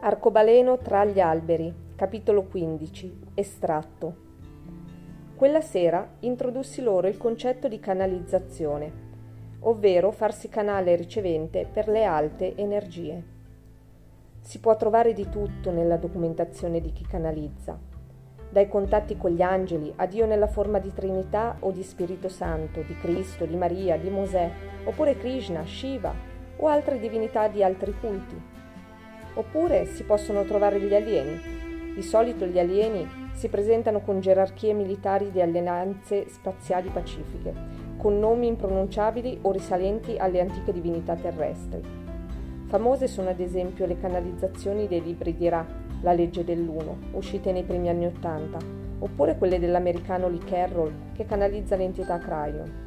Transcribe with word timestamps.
Arcobaleno 0.00 0.78
tra 0.78 1.04
gli 1.04 1.18
alberi, 1.18 1.74
capitolo 1.96 2.44
15, 2.44 3.18
estratto. 3.34 4.16
Quella 5.34 5.60
sera 5.60 6.08
introdussi 6.20 6.82
loro 6.82 7.08
il 7.08 7.16
concetto 7.16 7.66
di 7.66 7.80
canalizzazione, 7.80 8.92
ovvero 9.62 10.12
farsi 10.12 10.48
canale 10.48 10.94
ricevente 10.94 11.66
per 11.66 11.88
le 11.88 12.04
alte 12.04 12.54
energie. 12.54 13.24
Si 14.38 14.60
può 14.60 14.76
trovare 14.76 15.12
di 15.14 15.28
tutto 15.28 15.72
nella 15.72 15.96
documentazione 15.96 16.80
di 16.80 16.92
chi 16.92 17.04
canalizza, 17.04 17.76
dai 18.50 18.68
contatti 18.68 19.16
con 19.16 19.32
gli 19.32 19.42
angeli 19.42 19.92
a 19.96 20.06
Dio 20.06 20.26
nella 20.26 20.46
forma 20.46 20.78
di 20.78 20.94
Trinità 20.94 21.56
o 21.58 21.72
di 21.72 21.82
Spirito 21.82 22.28
Santo, 22.28 22.82
di 22.82 22.96
Cristo, 22.98 23.46
di 23.46 23.56
Maria, 23.56 23.98
di 23.98 24.10
Mosè, 24.10 24.48
oppure 24.84 25.18
Krishna, 25.18 25.66
Shiva 25.66 26.14
o 26.58 26.68
altre 26.68 27.00
divinità 27.00 27.48
di 27.48 27.64
altri 27.64 27.92
culti 27.98 28.57
Oppure 29.34 29.86
si 29.86 30.02
possono 30.04 30.44
trovare 30.44 30.80
gli 30.80 30.94
alieni. 30.94 31.40
Di 31.94 32.02
solito 32.02 32.46
gli 32.46 32.58
alieni 32.58 33.06
si 33.32 33.48
presentano 33.48 34.00
con 34.00 34.20
gerarchie 34.20 34.72
militari 34.72 35.30
di 35.30 35.40
alleanze 35.40 36.28
spaziali 36.28 36.88
pacifiche, 36.88 37.54
con 37.96 38.18
nomi 38.18 38.48
impronunciabili 38.48 39.38
o 39.42 39.52
risalenti 39.52 40.16
alle 40.16 40.40
antiche 40.40 40.72
divinità 40.72 41.14
terrestri. 41.14 41.80
Famose 42.66 43.06
sono 43.06 43.30
ad 43.30 43.40
esempio 43.40 43.86
le 43.86 43.98
canalizzazioni 43.98 44.88
dei 44.88 45.02
libri 45.02 45.36
di 45.36 45.48
Ra, 45.48 45.64
La 46.02 46.12
legge 46.12 46.44
dell'uno, 46.44 46.98
uscite 47.12 47.50
nei 47.50 47.64
primi 47.64 47.88
anni 47.88 48.06
Ottanta, 48.06 48.58
oppure 48.98 49.38
quelle 49.38 49.58
dell'americano 49.58 50.28
Lee 50.28 50.44
Carroll 50.44 50.92
che 51.14 51.24
canalizza 51.24 51.76
l'entità 51.76 52.18
Cryon. 52.18 52.86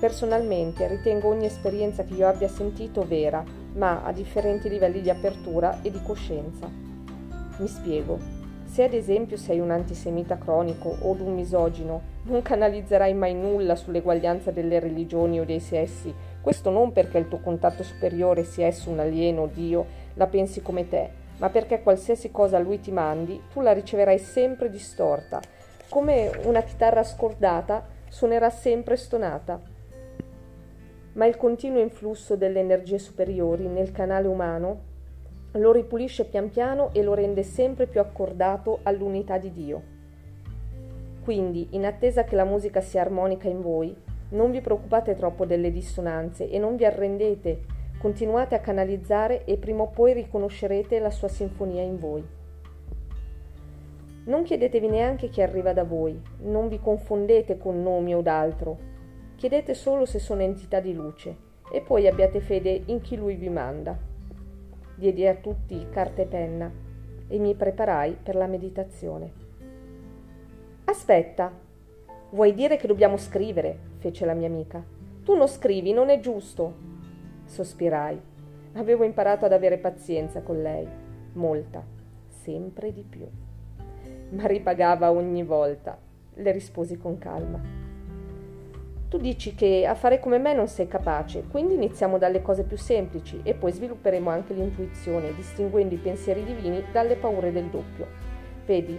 Personalmente 0.00 0.88
ritengo 0.88 1.28
ogni 1.28 1.46
esperienza 1.46 2.02
che 2.02 2.14
io 2.14 2.26
abbia 2.26 2.48
sentito 2.48 3.06
vera 3.06 3.44
ma 3.74 4.02
a 4.04 4.12
differenti 4.12 4.68
livelli 4.68 5.00
di 5.00 5.10
apertura 5.10 5.80
e 5.82 5.90
di 5.90 6.00
coscienza. 6.02 6.68
Mi 7.56 7.66
spiego. 7.66 8.18
Se 8.64 8.84
ad 8.84 8.94
esempio 8.94 9.36
sei 9.36 9.60
un 9.60 9.70
antisemita 9.70 10.38
cronico 10.38 10.96
o 11.02 11.12
un 11.12 11.34
misogino, 11.34 12.00
non 12.24 12.40
canalizzerai 12.40 13.12
mai 13.12 13.34
nulla 13.34 13.76
sull'eguaglianza 13.76 14.50
delle 14.50 14.80
religioni 14.80 15.38
o 15.38 15.44
dei 15.44 15.60
sessi, 15.60 16.14
questo 16.40 16.70
non 16.70 16.92
perché 16.92 17.18
il 17.18 17.28
tuo 17.28 17.40
contatto 17.40 17.82
superiore, 17.82 18.44
sia 18.44 18.66
esso 18.66 18.88
un 18.88 19.00
alieno 19.00 19.42
o 19.42 19.50
Dio, 19.52 19.84
la 20.14 20.26
pensi 20.26 20.62
come 20.62 20.88
te, 20.88 21.10
ma 21.36 21.50
perché 21.50 21.82
qualsiasi 21.82 22.30
cosa 22.30 22.58
lui 22.58 22.80
ti 22.80 22.90
mandi, 22.90 23.42
tu 23.52 23.60
la 23.60 23.72
riceverai 23.72 24.18
sempre 24.18 24.70
distorta, 24.70 25.40
come 25.90 26.30
una 26.44 26.62
chitarra 26.62 27.02
scordata 27.02 27.86
suonerà 28.08 28.48
sempre 28.48 28.96
stonata 28.96 29.71
ma 31.14 31.26
il 31.26 31.36
continuo 31.36 31.80
influsso 31.80 32.36
delle 32.36 32.60
energie 32.60 32.98
superiori 32.98 33.66
nel 33.66 33.92
canale 33.92 34.28
umano 34.28 34.90
lo 35.52 35.72
ripulisce 35.72 36.24
pian 36.24 36.48
piano 36.48 36.90
e 36.92 37.02
lo 37.02 37.12
rende 37.12 37.42
sempre 37.42 37.86
più 37.86 38.00
accordato 38.00 38.80
all'unità 38.84 39.36
di 39.36 39.52
Dio. 39.52 39.82
Quindi, 41.22 41.68
in 41.70 41.84
attesa 41.84 42.24
che 42.24 42.34
la 42.34 42.44
musica 42.44 42.80
sia 42.80 43.02
armonica 43.02 43.48
in 43.48 43.60
voi, 43.60 43.94
non 44.30 44.50
vi 44.50 44.60
preoccupate 44.60 45.14
troppo 45.14 45.44
delle 45.44 45.70
dissonanze 45.70 46.48
e 46.48 46.58
non 46.58 46.76
vi 46.76 46.86
arrendete, 46.86 47.60
continuate 47.98 48.54
a 48.54 48.60
canalizzare 48.60 49.44
e 49.44 49.58
prima 49.58 49.82
o 49.82 49.88
poi 49.88 50.14
riconoscerete 50.14 50.98
la 50.98 51.10
sua 51.10 51.28
sinfonia 51.28 51.82
in 51.82 51.98
voi. 51.98 52.26
Non 54.24 54.42
chiedetevi 54.42 54.88
neanche 54.88 55.28
chi 55.28 55.42
arriva 55.42 55.72
da 55.72 55.84
voi, 55.84 56.20
non 56.44 56.68
vi 56.68 56.80
confondete 56.80 57.58
con 57.58 57.82
nomi 57.82 58.14
o 58.14 58.22
d'altro, 58.22 58.90
Chiedete 59.42 59.74
solo 59.74 60.06
se 60.06 60.20
sono 60.20 60.42
entità 60.42 60.78
di 60.78 60.94
luce 60.94 61.36
e 61.72 61.80
poi 61.80 62.06
abbiate 62.06 62.38
fede 62.38 62.80
in 62.86 63.00
chi 63.00 63.16
lui 63.16 63.34
vi 63.34 63.48
manda. 63.48 63.98
Diedi 64.94 65.26
a 65.26 65.34
tutti 65.34 65.84
carta 65.90 66.22
e 66.22 66.26
penna 66.26 66.70
e 67.26 67.38
mi 67.38 67.52
preparai 67.56 68.18
per 68.22 68.36
la 68.36 68.46
meditazione. 68.46 69.32
Aspetta, 70.84 71.50
vuoi 72.30 72.54
dire 72.54 72.76
che 72.76 72.86
dobbiamo 72.86 73.16
scrivere? 73.16 73.76
fece 73.98 74.24
la 74.24 74.34
mia 74.34 74.46
amica. 74.46 74.80
Tu 75.24 75.34
non 75.34 75.48
scrivi, 75.48 75.92
non 75.92 76.08
è 76.08 76.20
giusto. 76.20 76.74
Sospirai. 77.44 78.20
Avevo 78.74 79.02
imparato 79.02 79.44
ad 79.44 79.52
avere 79.52 79.76
pazienza 79.78 80.42
con 80.42 80.62
lei, 80.62 80.86
molta, 81.32 81.84
sempre 82.28 82.92
di 82.92 83.02
più. 83.02 83.26
Ma 84.36 84.46
ripagava 84.46 85.10
ogni 85.10 85.42
volta, 85.42 85.98
le 86.32 86.52
risposi 86.52 86.96
con 86.96 87.18
calma. 87.18 87.91
Tu 89.12 89.18
dici 89.18 89.54
che 89.54 89.84
a 89.84 89.94
fare 89.94 90.20
come 90.20 90.38
me 90.38 90.54
non 90.54 90.68
sei 90.68 90.88
capace, 90.88 91.44
quindi 91.50 91.74
iniziamo 91.74 92.16
dalle 92.16 92.40
cose 92.40 92.62
più 92.62 92.78
semplici 92.78 93.40
e 93.42 93.52
poi 93.52 93.70
svilupperemo 93.70 94.30
anche 94.30 94.54
l'intuizione, 94.54 95.34
distinguendo 95.34 95.92
i 95.92 95.98
pensieri 95.98 96.42
divini 96.42 96.82
dalle 96.90 97.16
paure 97.16 97.52
del 97.52 97.66
doppio. 97.66 98.06
Vedi, 98.64 98.98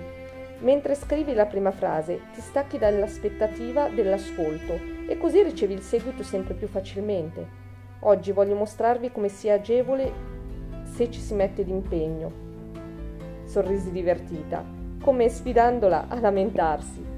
mentre 0.59 0.94
scrivi 0.94 1.34
la 1.34 1.47
prima 1.47 1.72
frase 1.72 2.19
ti 2.31 2.41
stacchi 2.41 2.78
dall'aspettativa 2.78 3.90
dell'ascolto 3.90 4.79
e 5.07 5.18
così 5.18 5.41
ricevi 5.41 5.74
il 5.74 5.81
seguito 5.81 6.22
sempre 6.22 6.53
più 6.53 6.68
facilmente. 6.68 7.47
Oggi 8.01 8.31
voglio 8.31 8.53
mostrarvi 8.53 9.12
come 9.12 9.30
sia 9.30 9.56
agevole 9.56 10.12
se 10.84 11.09
ci 11.09 11.19
si 11.19 11.34
mette 11.34 11.66
d'impegno. 11.66 12.31
Sorrisi 13.45 13.90
divertita, 13.90 14.63
come 15.01 15.28
sfidandola 15.28 16.06
a 16.07 16.19
lamentarsi 16.19 17.12